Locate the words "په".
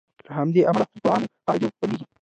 1.03-1.09